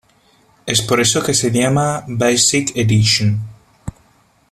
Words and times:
Es 0.65 0.81
por 0.81 0.99
eso 0.99 1.21
que 1.21 1.35
se 1.35 1.51
llama 1.51 2.03
Basic 2.07 2.75
Edition. 2.75 3.39